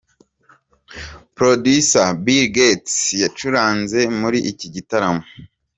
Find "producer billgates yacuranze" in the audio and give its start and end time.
1.37-3.99